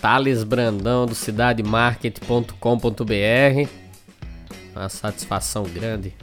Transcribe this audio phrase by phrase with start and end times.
[0.00, 3.70] Thales Brandão do cidademarket.com.br.
[4.74, 6.14] Uma satisfação grande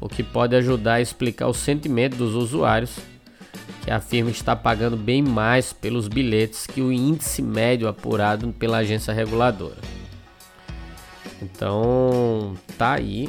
[0.00, 2.96] o que pode ajudar a explicar o sentimento dos usuários,
[3.82, 9.12] que afirma estar pagando bem mais pelos bilhetes que o índice médio apurado pela agência
[9.12, 9.78] reguladora.
[11.42, 13.28] Então, tá aí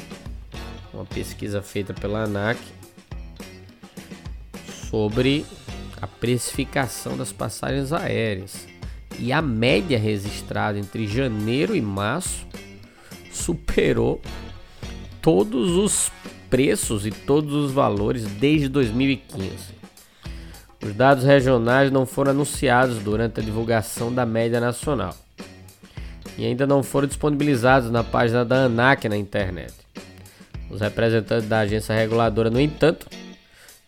[0.94, 2.59] uma pesquisa feita pela ANAC
[4.90, 5.45] sobre
[6.01, 8.67] a precificação das passagens aéreas.
[9.17, 12.45] E a média registrada entre janeiro e março
[13.41, 14.22] superou
[15.22, 16.12] todos os
[16.50, 19.81] preços e todos os valores desde 2015.
[20.84, 25.16] Os dados regionais não foram anunciados durante a divulgação da média nacional
[26.38, 29.73] e ainda não foram disponibilizados na página da ANAC na internet.
[30.69, 33.08] Os representantes da agência reguladora, no entanto,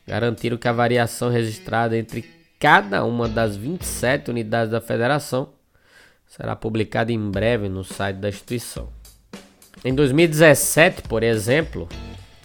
[0.06, 2.26] garantiram que a variação registrada entre
[2.60, 5.50] cada uma das 27 unidades da federação
[6.28, 8.90] será publicada em breve no site da instituição.
[9.86, 11.90] Em 2017, por exemplo,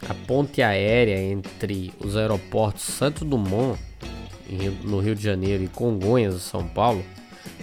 [0.09, 3.78] a ponte aérea entre os aeroportos Santo Dumont,
[4.82, 7.04] no Rio de Janeiro, e Congonhas, em São Paulo,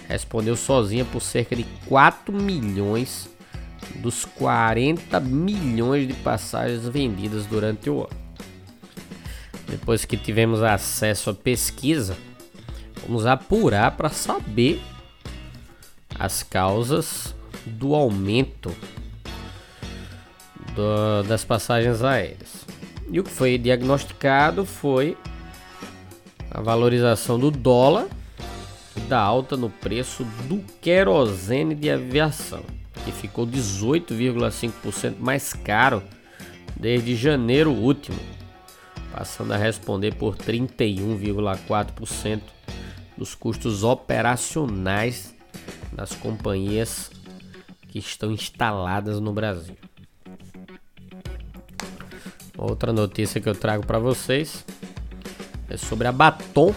[0.08, 3.30] respondeu sozinha por cerca de 4 milhões
[3.96, 8.26] dos 40 milhões de passagens vendidas durante o ano.
[9.68, 12.16] Depois que tivemos acesso à pesquisa,
[13.06, 14.82] vamos apurar para saber
[16.18, 17.36] as causas
[17.66, 18.74] do aumento
[20.76, 22.66] do, das passagens aéreas.
[23.10, 25.18] E o que foi diagnosticado foi
[26.52, 28.08] a valorização do dólar
[29.08, 32.64] da alta no preço do querosene de aviação,
[33.04, 36.02] que ficou 18,5% mais caro
[36.78, 38.20] desde janeiro último
[39.16, 42.42] passando a responder por 31,4%
[43.18, 45.34] dos custos operacionais
[45.94, 47.10] das companhias
[47.88, 49.78] que estão instaladas no Brasil.
[52.58, 54.66] Outra notícia que eu trago para vocês
[55.70, 56.74] é sobre a Batom,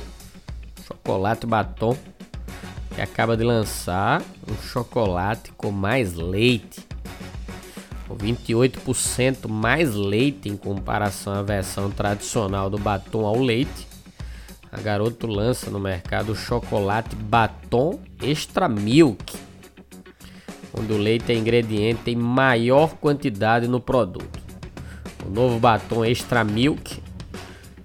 [0.87, 1.97] chocolate Batom,
[2.95, 6.89] que acaba de lançar um chocolate com mais leite
[8.09, 13.87] com 28% mais leite em comparação à versão tradicional do batom ao leite.
[14.73, 19.37] A Garoto lança no mercado o chocolate Batom Extra Milk,
[20.73, 24.38] onde o leite é ingrediente em maior quantidade no produto.
[25.27, 27.01] O novo batom Extra Milk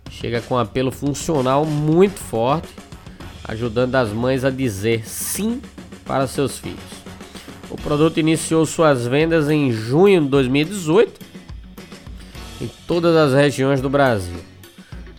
[0.09, 2.69] chega com um apelo funcional muito forte,
[3.44, 5.62] ajudando as mães a dizer sim
[6.06, 7.03] para seus filhos.
[7.69, 11.19] O produto iniciou suas vendas em junho de 2018
[12.62, 14.39] em todas as regiões do Brasil.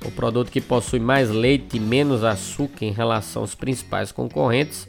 [0.05, 4.87] O produto que possui mais leite e menos açúcar em relação aos principais concorrentes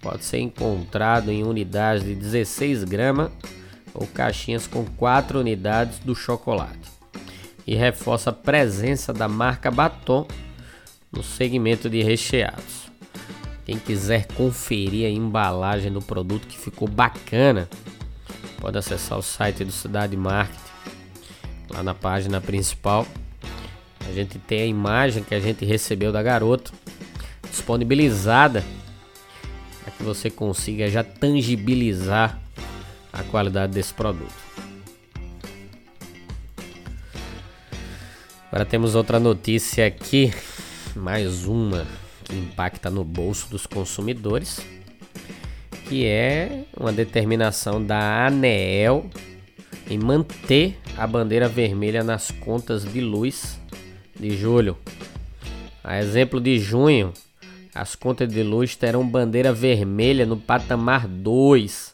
[0.00, 3.30] pode ser encontrado em unidades de 16 gramas
[3.94, 6.90] ou caixinhas com 4 unidades do chocolate
[7.66, 10.26] e reforça a presença da marca Batom
[11.10, 12.90] no segmento de recheados.
[13.64, 17.68] Quem quiser conferir a embalagem do produto que ficou bacana,
[18.58, 20.60] pode acessar o site do Cidade Marketing,
[21.70, 23.06] lá na página principal.
[24.08, 26.72] A gente tem a imagem que a gente recebeu da garota
[27.48, 28.64] disponibilizada
[29.80, 32.41] para que você consiga já tangibilizar
[33.12, 34.34] a qualidade desse produto.
[38.48, 40.32] Agora temos outra notícia aqui,
[40.94, 41.86] mais uma
[42.24, 44.60] que impacta no bolso dos consumidores,
[45.88, 49.10] que é uma determinação da ANEEL
[49.88, 53.58] em manter a bandeira vermelha nas contas de luz
[54.18, 54.76] de julho.
[55.82, 57.12] A exemplo de junho,
[57.74, 61.91] as contas de luz terão bandeira vermelha no patamar 2,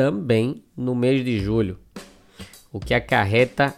[0.00, 1.78] também no mês de julho,
[2.72, 3.74] o que acarreta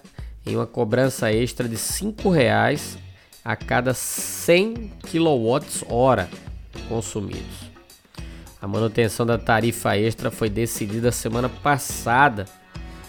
[0.46, 2.96] em uma cobrança extra de R$ 5,00
[3.44, 6.28] a cada 100 kWh
[6.88, 7.72] consumidos.
[8.60, 12.44] A manutenção da tarifa extra foi decidida semana passada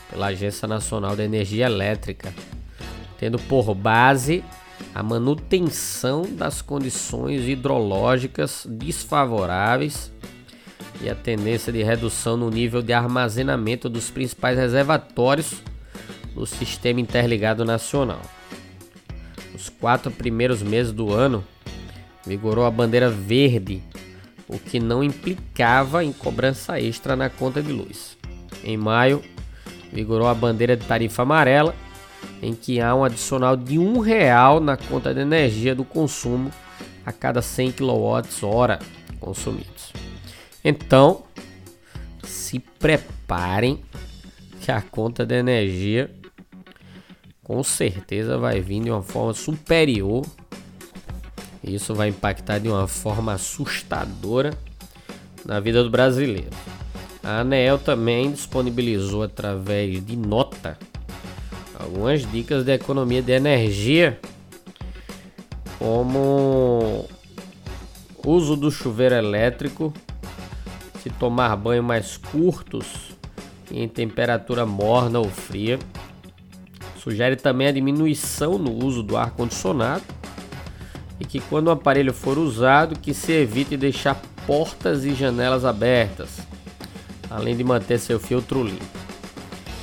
[0.10, 2.33] pela Agência Nacional de Energia Elétrica,
[3.19, 4.44] tendo por base
[4.95, 10.12] a manutenção das condições hidrológicas desfavoráveis
[11.03, 15.61] e a tendência de redução no nível de armazenamento dos principais reservatórios
[16.33, 18.21] do Sistema Interligado Nacional.
[19.51, 21.44] Nos quatro primeiros meses do ano,
[22.25, 23.83] vigorou a bandeira verde,
[24.47, 28.17] o que não implicava em cobrança extra na conta de luz.
[28.63, 29.21] Em maio,
[29.91, 31.75] vigorou a bandeira de tarifa amarela,
[32.41, 36.50] em que há um adicional de um real na conta de energia do consumo
[37.05, 38.79] a cada 100 kWh
[39.19, 40.02] consumidos.
[40.63, 41.24] Então,
[42.24, 43.83] se preparem
[44.62, 46.10] que a conta de energia
[47.44, 50.25] com certeza vai vir de uma forma superior.
[51.62, 54.54] Isso vai impactar de uma forma assustadora
[55.45, 56.56] na vida do brasileiro.
[57.21, 60.77] A ANEEL também disponibilizou através de nota
[61.77, 64.19] algumas dicas de economia de energia,
[65.80, 67.07] como
[68.25, 69.94] uso do chuveiro elétrico,
[71.03, 73.11] se tomar banho mais curtos
[73.69, 75.77] em temperatura morna ou fria
[77.03, 80.03] Sugere também a diminuição no uso do ar condicionado
[81.19, 84.15] e que quando o aparelho for usado que se evite deixar
[84.47, 86.39] portas e janelas abertas,
[87.29, 88.85] além de manter seu filtro limpo.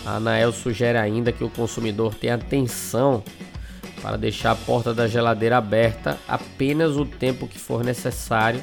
[0.06, 3.22] A Anael sugere ainda que o consumidor tenha atenção
[4.00, 8.62] para deixar a porta da geladeira aberta apenas o tempo que for necessário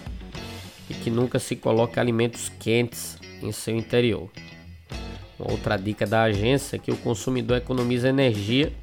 [0.89, 4.30] e que nunca se coloque alimentos quentes em seu interior.
[5.40, 8.73] Uma outra dica da agência é que o consumidor economiza energia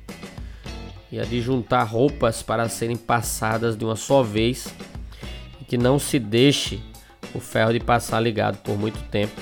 [1.11, 4.73] e a de juntar roupas para serem passadas de uma só vez
[5.61, 6.81] e que não se deixe
[7.35, 9.41] o ferro de passar ligado por muito tempo.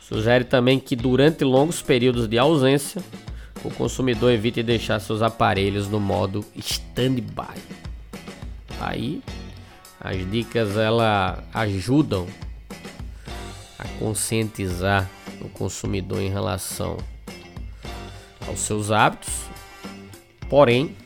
[0.00, 3.02] Sugere também que durante longos períodos de ausência,
[3.64, 7.60] o consumidor evite deixar seus aparelhos no modo stand-by.
[8.80, 9.22] Aí,
[10.00, 12.26] as dicas ela ajudam
[13.78, 15.10] a conscientizar
[15.42, 16.96] o consumidor em relação
[18.46, 19.44] aos seus hábitos.
[20.48, 20.96] Porém,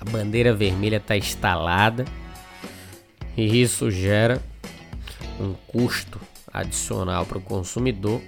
[0.00, 2.04] a bandeira vermelha está instalada
[3.36, 4.40] e isso gera
[5.40, 6.20] um custo
[6.52, 8.22] adicional para o consumidor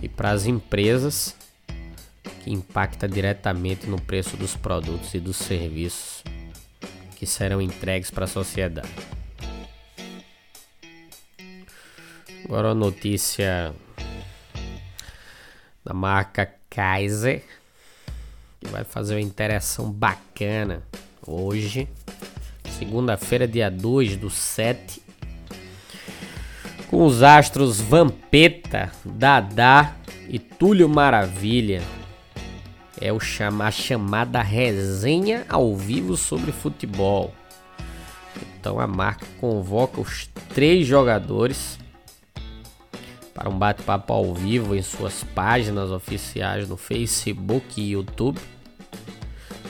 [0.00, 1.34] e para as empresas
[2.44, 6.22] que impacta diretamente no preço dos produtos e dos serviços
[7.20, 8.88] que serão entregues para a sociedade.
[12.42, 13.74] Agora a notícia
[15.84, 17.44] da marca Kaiser,
[18.58, 20.82] que vai fazer uma interação bacana
[21.26, 21.86] hoje,
[22.78, 25.02] segunda-feira, dia 2 do 7,
[26.88, 29.94] com os astros Vampeta, Dadá
[30.26, 31.82] e Túlio Maravilha.
[33.00, 37.32] É o chama, a chamada resenha ao vivo sobre futebol.
[38.60, 41.78] Então a marca convoca os três jogadores
[43.32, 48.38] para um bate-papo ao vivo em suas páginas oficiais no Facebook e YouTube.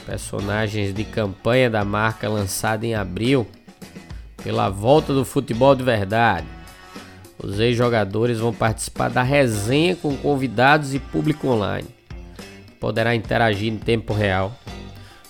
[0.05, 3.47] Personagens de campanha da marca lançada em abril
[4.43, 6.47] pela volta do futebol de verdade.
[7.41, 12.00] Os ex-jogadores vão participar da resenha com convidados e público online.
[12.81, 14.51] Poderá interagir em tempo real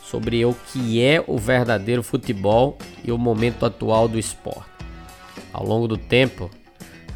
[0.01, 4.72] sobre o que é o verdadeiro futebol e o momento atual do esporte.
[5.51, 6.50] Ao longo do tempo,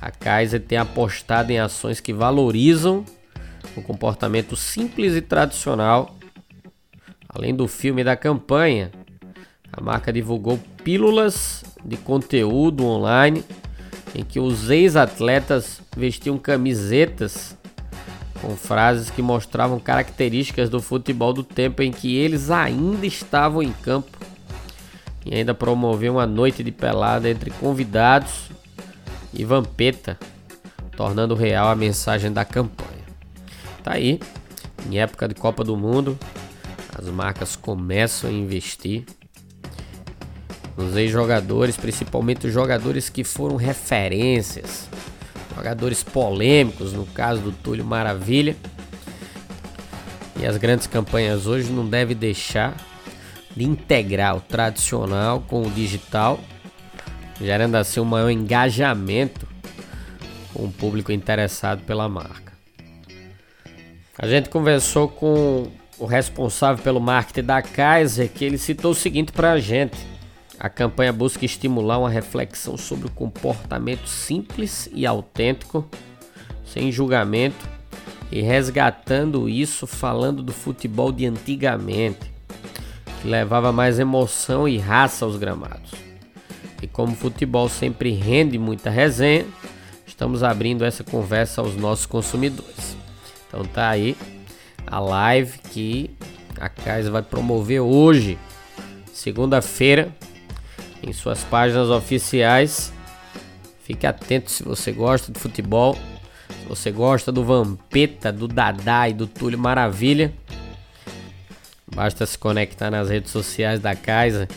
[0.01, 3.05] a Kaiser tem apostado em ações que valorizam
[3.77, 6.13] o comportamento simples e tradicional.
[7.29, 8.91] Além do filme da campanha,
[9.71, 13.41] a marca divulgou pílulas de conteúdo online
[14.13, 17.57] em que os ex-atletas vestiam camisetas
[18.41, 23.71] com frases que mostravam características do futebol do tempo em que eles ainda estavam em
[23.71, 24.17] campo.
[25.25, 28.49] E ainda promoveu uma noite de pelada entre convidados
[29.33, 30.19] e Vampeta,
[30.95, 32.91] tornando real a mensagem da campanha.
[33.83, 34.19] Tá aí,
[34.89, 36.17] em época de Copa do Mundo,
[36.97, 39.03] as marcas começam a investir
[40.77, 44.87] nos ex-jogadores, principalmente os jogadores que foram referências,
[45.55, 48.55] jogadores polêmicos, no caso do Túlio Maravilha.
[50.39, 52.75] E as grandes campanhas hoje não devem deixar
[53.55, 56.39] de integrar o tradicional com o digital
[57.39, 59.47] gerando assim um maior engajamento
[60.53, 62.53] com o público interessado pela marca.
[64.17, 69.31] A gente conversou com o responsável pelo marketing da Kaiser, que ele citou o seguinte
[69.31, 69.97] para a gente.
[70.59, 75.85] A campanha busca estimular uma reflexão sobre o comportamento simples e autêntico,
[76.65, 77.67] sem julgamento,
[78.31, 82.31] e resgatando isso falando do futebol de antigamente,
[83.21, 85.91] que levava mais emoção e raça aos gramados.
[86.81, 89.45] E como o futebol sempre rende muita resenha,
[90.05, 92.95] estamos abrindo essa conversa aos nossos consumidores.
[93.47, 94.15] Então tá aí
[94.87, 96.11] a live que
[96.59, 98.37] a Kaiser vai promover hoje,
[99.13, 100.13] segunda-feira,
[101.05, 102.91] em suas páginas oficiais.
[103.83, 109.13] Fique atento se você gosta de futebol, se você gosta do Vampeta, do Dadá e
[109.13, 110.33] do Túlio Maravilha.
[111.95, 114.47] Basta se conectar nas redes sociais da Kaiser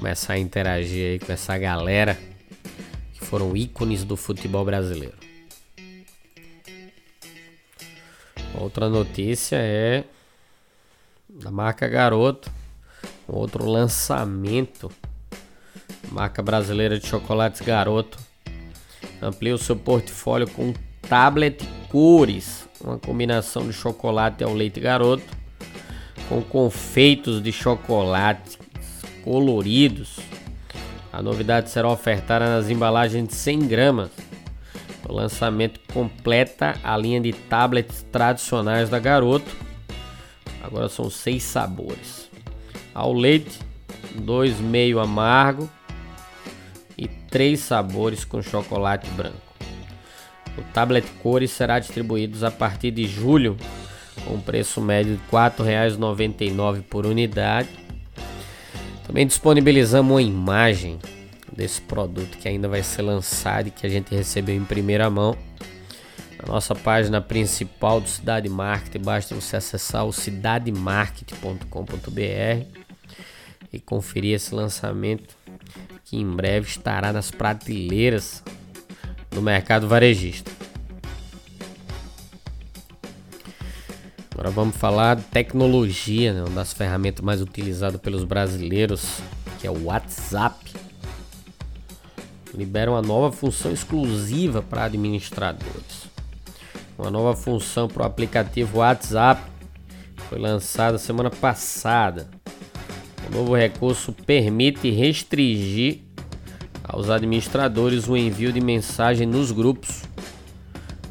[0.00, 2.16] começar a interagir aí com essa galera
[3.12, 5.14] que foram ícones do futebol brasileiro.
[8.58, 10.04] Outra notícia é
[11.28, 12.50] da marca Garoto,
[13.28, 14.90] outro lançamento.
[16.10, 18.18] Marca brasileira de chocolates Garoto
[19.22, 25.40] amplia o seu portfólio com tablet cores, uma combinação de chocolate ao leite Garoto
[26.28, 28.58] com confeitos de chocolate
[29.22, 30.18] coloridos.
[31.12, 34.10] A novidade será ofertada nas embalagens de 100 gramas.
[35.08, 39.50] O lançamento completa a linha de tablets tradicionais da Garoto.
[40.62, 42.30] Agora são seis sabores:
[42.94, 43.58] ao leite,
[44.14, 45.68] dois meio amargo
[47.30, 49.36] três sabores com chocolate branco.
[50.58, 53.56] O tablet cores será distribuído a partir de julho
[54.26, 57.68] com preço médio de R$ 4,99 por unidade
[59.10, 61.00] também disponibilizamos uma imagem
[61.52, 65.36] desse produto que ainda vai ser lançado e que a gente recebeu em primeira mão.
[66.40, 72.79] Na nossa página principal do Cidade Marketing, basta você acessar o cidademarketing.com.br
[73.72, 75.36] e conferir esse lançamento
[76.04, 78.42] que em breve estará nas prateleiras
[79.30, 80.50] do mercado varejista.
[84.32, 86.40] Agora vamos falar de tecnologia, né?
[86.40, 89.20] uma das ferramentas mais utilizadas pelos brasileiros,
[89.60, 90.72] que é o WhatsApp.
[92.54, 96.08] Libera uma nova função exclusiva para administradores.
[96.98, 99.42] Uma nova função para o aplicativo WhatsApp
[100.28, 102.39] foi lançada semana passada.
[103.30, 106.00] O novo recurso permite restringir
[106.82, 110.02] aos administradores o envio de mensagem nos grupos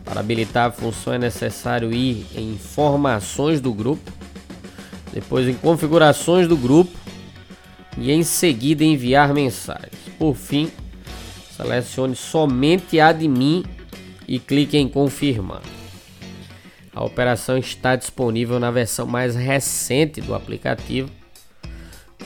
[0.09, 4.11] para habilitar a função é necessário ir em informações do grupo,
[5.13, 6.91] depois em configurações do grupo
[7.95, 9.93] e em seguida enviar mensagens.
[10.17, 10.71] Por fim,
[11.55, 13.63] selecione somente admin
[14.27, 15.61] e clique em confirmar.
[16.91, 21.11] A operação está disponível na versão mais recente do aplicativo,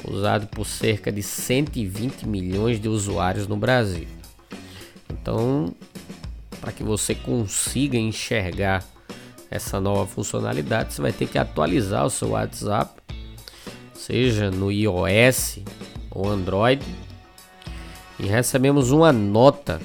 [0.07, 4.07] usado por cerca de 120 milhões de usuários no Brasil.
[5.09, 5.73] Então,
[6.59, 8.83] para que você consiga enxergar
[9.49, 13.01] essa nova funcionalidade, você vai ter que atualizar o seu WhatsApp,
[13.93, 15.59] seja no iOS
[16.09, 16.83] ou Android.
[18.19, 19.81] E recebemos uma nota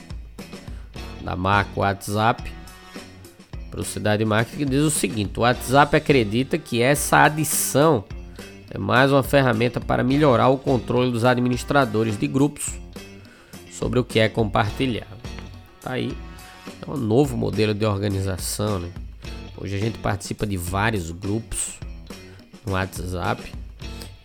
[1.22, 2.50] da marca WhatsApp
[3.70, 8.04] para o Cidade Marketing que diz o seguinte: o WhatsApp acredita que essa adição
[8.70, 12.74] é mais uma ferramenta para melhorar o controle dos administradores de grupos
[13.72, 15.16] sobre o que é compartilhado.
[15.80, 16.14] Tá aí,
[16.86, 18.78] é um novo modelo de organização.
[18.78, 18.90] Né?
[19.56, 21.78] Hoje a gente participa de vários grupos
[22.66, 23.42] no WhatsApp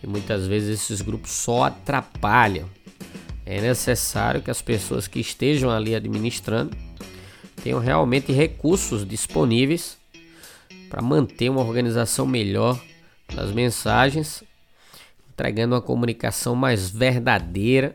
[0.02, 2.68] e muitas vezes esses grupos só atrapalham.
[3.46, 6.76] É necessário que as pessoas que estejam ali administrando
[7.62, 9.96] tenham realmente recursos disponíveis
[10.90, 12.78] para manter uma organização melhor
[13.32, 14.42] das mensagens,
[15.32, 17.94] entregando uma comunicação mais verdadeira,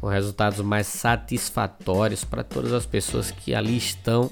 [0.00, 4.30] com resultados mais satisfatórios para todas as pessoas que ali estão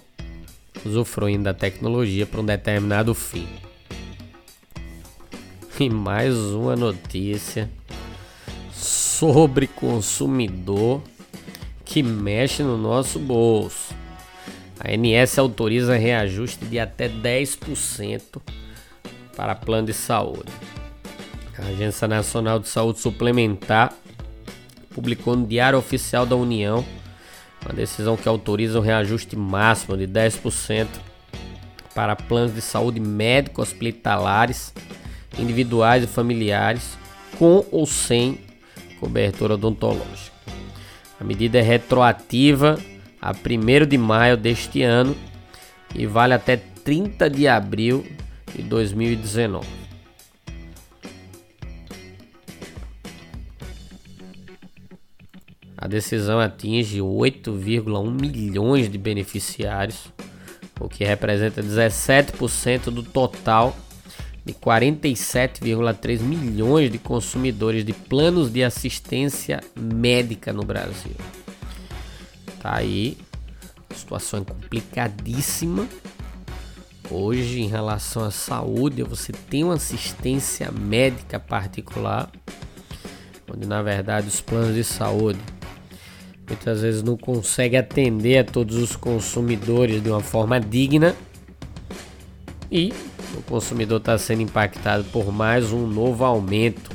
[0.84, 3.49] usufruindo da tecnologia para um determinado fim.
[5.78, 7.68] E mais uma notícia
[8.73, 11.02] sobre consumidor
[11.84, 13.94] que mexe no nosso bolso.
[14.78, 18.40] A ANS autoriza reajuste de até 10%
[19.34, 20.52] para plano de saúde.
[21.58, 23.92] A Agência Nacional de Saúde Suplementar
[24.94, 26.84] publicou no Diário Oficial da União
[27.64, 30.86] uma decisão que autoriza um reajuste máximo de 10%
[31.94, 34.74] para planos de saúde médico-hospitalares,
[35.38, 36.98] individuais e familiares,
[37.38, 38.40] com ou sem
[39.00, 40.34] cobertura odontológica.
[41.20, 42.78] A medida é retroativa
[43.20, 45.16] a 1 de maio deste ano
[45.94, 48.04] e vale até 30 de abril
[48.54, 49.66] de 2019.
[55.76, 60.06] A decisão atinge 8,1 milhões de beneficiários,
[60.80, 63.76] o que representa 17% do total
[64.44, 71.16] de 47,3 milhões de consumidores de planos de assistência médica no Brasil.
[72.61, 73.18] Tá aí,
[73.94, 75.86] situação complicadíssima.
[77.10, 82.30] Hoje, em relação à saúde, você tem uma assistência médica particular,
[83.52, 85.38] onde na verdade os planos de saúde
[86.49, 91.14] muitas vezes não conseguem atender a todos os consumidores de uma forma digna
[92.71, 92.93] e
[93.36, 96.90] o consumidor está sendo impactado por mais um novo aumento.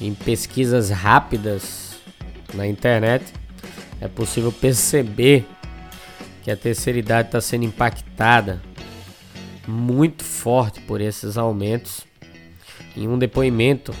[0.00, 1.96] Em pesquisas rápidas
[2.52, 3.24] na internet,
[4.00, 5.46] é possível perceber
[6.44, 8.60] que a terceira idade está sendo impactada
[9.66, 12.06] muito forte por esses aumentos.
[12.96, 13.92] Em um depoimento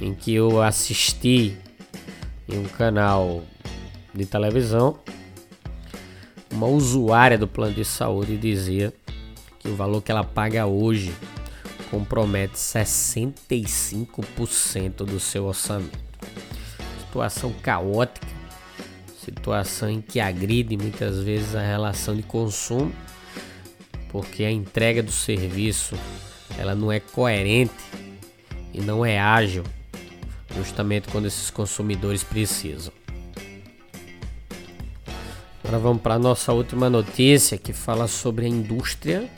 [0.00, 1.56] em que eu assisti
[2.48, 3.44] em um canal
[4.12, 4.98] de televisão,
[6.50, 8.92] uma usuária do plano de saúde dizia
[9.60, 11.14] que o valor que ela paga hoje
[11.90, 16.10] compromete 65% do seu orçamento
[17.10, 18.26] situação caótica,
[19.24, 22.92] situação em que agride muitas vezes a relação de consumo,
[24.08, 25.94] porque a entrega do serviço
[26.58, 27.72] ela não é coerente
[28.72, 29.64] e não é ágil,
[30.56, 32.92] justamente quando esses consumidores precisam.
[35.62, 39.30] Agora vamos para a nossa última notícia que fala sobre a indústria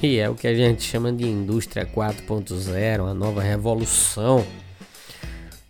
[0.00, 4.46] e é o que a gente chama de indústria 4.0, uma nova revolução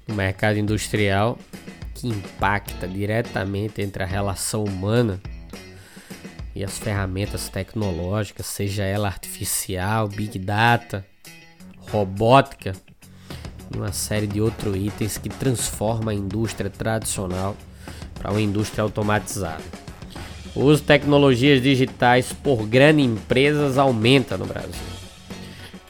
[0.07, 1.39] no mercado industrial
[1.99, 5.21] que impacta diretamente entre a relação humana
[6.55, 11.05] e as ferramentas tecnológicas, seja ela artificial, big data,
[11.91, 12.73] robótica
[13.73, 17.57] e uma série de outros itens que transforma a indústria tradicional
[18.15, 19.63] para uma indústria automatizada.
[20.55, 24.75] O uso de tecnologias digitais por grandes empresas aumenta no Brasil.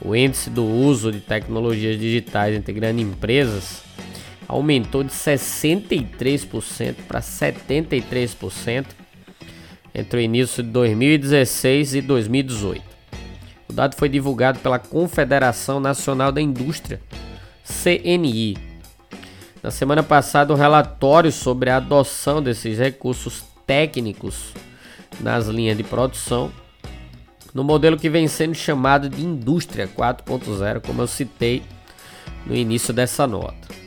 [0.03, 3.88] O índice do uso de tecnologias digitais entre grandes empresas
[4.49, 8.87] aumentou de 63% para 73%
[9.93, 12.81] entre o início de 2016 e 2018.
[13.69, 16.99] O dado foi divulgado pela Confederação Nacional da Indústria,
[17.63, 18.57] CNI.
[19.61, 24.53] Na semana passada, um relatório sobre a adoção desses recursos técnicos
[25.19, 26.51] nas linhas de produção,
[27.53, 31.61] no modelo que vem sendo chamado de Indústria 4.0, como eu citei
[32.47, 33.78] no início dessa nota.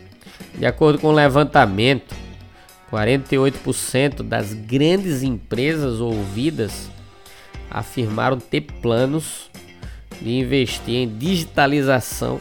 [0.54, 2.14] De acordo com o levantamento,
[2.90, 6.90] 48% das grandes empresas ouvidas
[7.70, 9.50] afirmaram ter planos
[10.20, 12.38] de investir em digitalização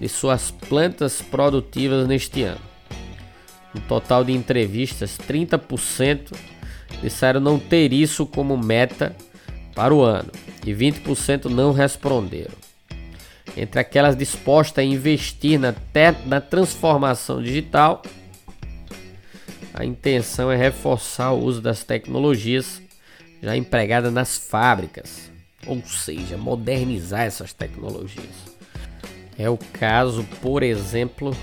[0.00, 2.60] de suas plantas produtivas neste ano.
[3.74, 6.32] No total de entrevistas, 30%
[7.02, 9.14] disseram não ter isso como meta
[9.74, 10.30] para o ano
[10.66, 12.69] e 20% não responderam
[13.56, 15.74] entre aquelas dispostas a investir na,
[16.26, 18.02] na transformação digital,
[19.72, 22.82] a intenção é reforçar o uso das tecnologias
[23.42, 25.30] já empregadas nas fábricas,
[25.66, 28.50] ou seja, modernizar essas tecnologias.
[29.38, 31.34] É o caso, por exemplo,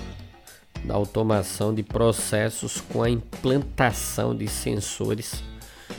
[0.84, 5.42] da automação de processos com a implantação de sensores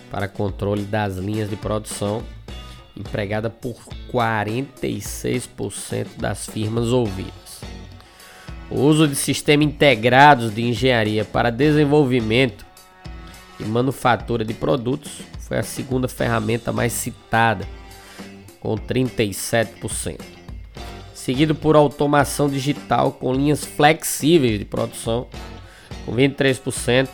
[0.10, 2.24] para controle das linhas de produção,
[3.00, 3.76] empregada por
[4.12, 7.62] 46% das firmas ouvidas.
[8.70, 12.66] O uso de sistemas integrados de engenharia para desenvolvimento
[13.60, 17.68] e manufatura de produtos foi a segunda ferramenta mais citada,
[18.60, 20.20] com 37%.
[21.14, 25.28] Seguido por automação digital com linhas flexíveis de produção,
[26.06, 27.10] com 23%,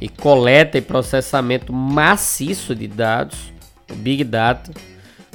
[0.00, 3.52] e coleta e processamento maciço de dados,
[3.96, 4.72] Big Data,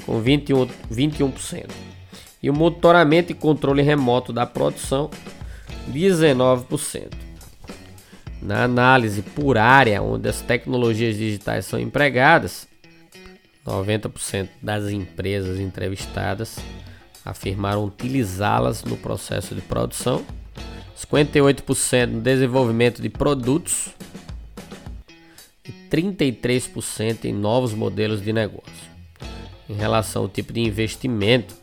[0.06, 0.70] com 21%.
[0.92, 1.94] 21%
[2.44, 5.10] e o monitoramento e controle remoto da produção,
[5.90, 7.14] 19%.
[8.42, 12.68] Na análise por área, onde as tecnologias digitais são empregadas,
[13.66, 16.58] 90% das empresas entrevistadas
[17.24, 20.26] afirmaram utilizá-las no processo de produção,
[20.98, 23.88] 58% no desenvolvimento de produtos
[25.94, 28.92] 33% em novos modelos de negócio.
[29.70, 31.54] Em relação ao tipo de investimento,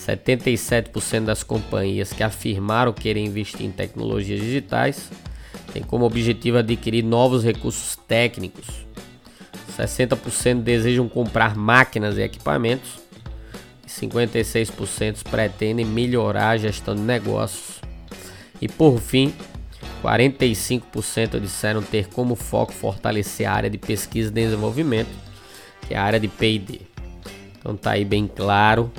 [0.00, 5.10] 77% das companhias que afirmaram querer investir em tecnologias digitais
[5.70, 8.86] têm como objetivo adquirir novos recursos técnicos.
[9.76, 12.98] 60% desejam comprar máquinas e equipamentos.
[13.86, 17.82] E 56% pretendem melhorar a gestão de negócios.
[18.60, 19.32] E por fim,
[20.02, 25.10] 45% disseram ter como foco fortalecer a área de pesquisa e desenvolvimento,
[25.86, 26.80] que é a área de P&D.
[27.58, 28.92] Então tá aí bem claro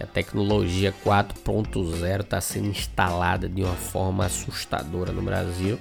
[0.00, 5.78] a tecnologia 4.0 está sendo instalada de uma forma assustadora no Brasil,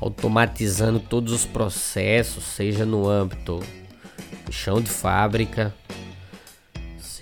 [0.00, 3.60] automatizando todos os processos, seja no âmbito
[4.50, 5.74] chão de fábrica,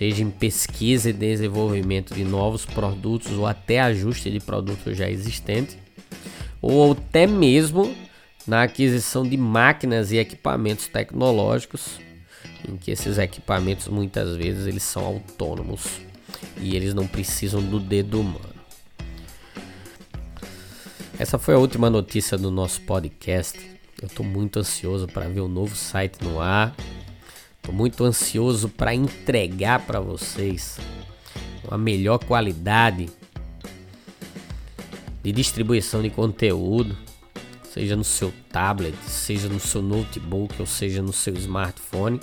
[0.01, 5.77] seja em pesquisa e desenvolvimento de novos produtos ou até ajuste de produtos já existentes,
[6.59, 7.95] ou até mesmo
[8.47, 11.99] na aquisição de máquinas e equipamentos tecnológicos
[12.67, 16.01] em que esses equipamentos muitas vezes eles são autônomos
[16.59, 18.55] e eles não precisam do dedo humano.
[21.19, 23.59] Essa foi a última notícia do nosso podcast.
[24.01, 26.75] Eu estou muito ansioso para ver o novo site no ar.
[27.61, 30.79] Estou muito ansioso para entregar para vocês
[31.63, 33.07] uma melhor qualidade
[35.21, 36.97] de distribuição de conteúdo,
[37.71, 42.19] seja no seu tablet, seja no seu notebook ou seja no seu smartphone.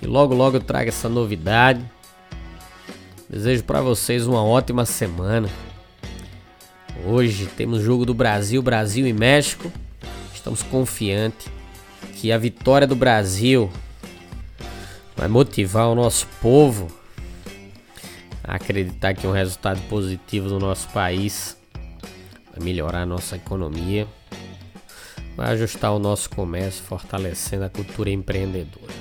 [0.00, 1.84] E logo logo eu trago essa novidade.
[3.28, 5.50] Desejo para vocês uma ótima semana.
[7.04, 9.70] Hoje temos jogo do Brasil, Brasil e México.
[10.34, 11.48] Estamos confiantes
[12.14, 13.70] que a vitória do Brasil
[15.20, 16.90] vai motivar o nosso povo
[18.42, 21.58] a acreditar que um resultado positivo do nosso país
[22.50, 24.08] vai melhorar a nossa economia,
[25.36, 28.94] vai ajustar o nosso comércio, fortalecendo a cultura empreendedora.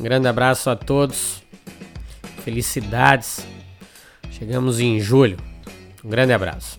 [0.00, 1.42] Um grande abraço a todos.
[2.42, 3.46] Felicidades.
[4.30, 5.36] Chegamos em julho.
[6.02, 6.78] Um grande abraço.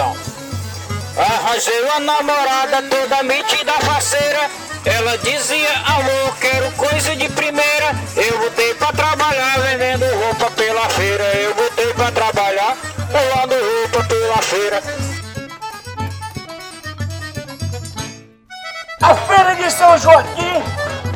[0.00, 4.48] Arranjei uma namorada toda metida faceira.
[4.84, 7.96] Ela dizia, amor, quero coisa de primeira.
[8.16, 11.24] Eu botei pra trabalhar vendendo roupa pela feira.
[11.34, 12.76] Eu botei pra trabalhar
[13.10, 14.82] pulando roupa pela feira.
[19.02, 20.62] A feira de São Joaquim,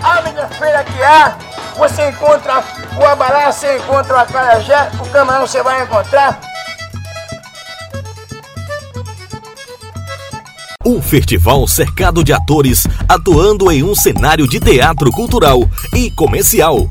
[0.03, 1.37] a melhor feira que há.
[1.77, 2.65] Você encontra
[2.97, 6.52] o abará, você encontra o acarajé, o camarão você vai encontrar.
[10.85, 16.91] Um festival cercado de atores atuando em um cenário de teatro cultural e comercial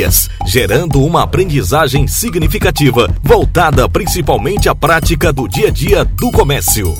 [0.45, 6.95] gerando uma aprendizagem significativa voltada principalmente à prática do dia a dia do comércio.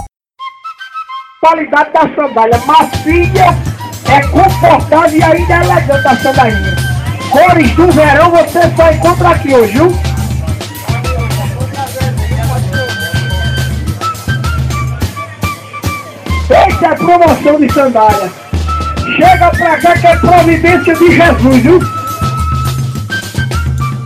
[1.39, 3.57] Qualidade da sandália macia,
[4.07, 6.75] é confortável e ainda é elegante a sandália.
[7.31, 9.91] Cores do verão você só encontra aqui hoje, viu?
[16.49, 18.31] Essa é promoção de sandália.
[19.15, 22.00] Chega pra cá que é providência de Jesus, viu?